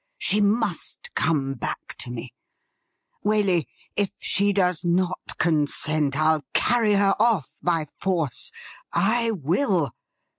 She 0.17 0.41
must 0.41 1.13
come 1.13 1.53
back 1.53 1.95
to 1.99 2.09
me. 2.09 2.33
Waley, 3.23 3.65
if 3.95 4.09
she 4.17 4.51
does 4.51 4.83
not 4.83 5.37
consent, 5.37 6.17
I'll 6.17 6.43
carry 6.55 6.93
her 6.95 7.13
off 7.19 7.51
by 7.61 7.85
force! 7.99 8.51
I 8.91 9.29
will 9.29 9.91